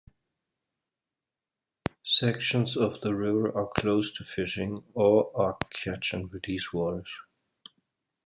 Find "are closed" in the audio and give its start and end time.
3.55-4.15